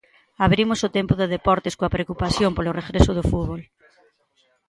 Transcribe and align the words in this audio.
Abrimos 0.45 0.79
o 0.87 0.93
tempo 0.97 1.13
de 1.17 1.31
deportes 1.35 1.73
coa 1.77 1.93
preocupación 1.95 2.49
polo 2.53 2.75
regreso 2.79 3.11
do 3.17 3.27
fútbol. 3.31 3.61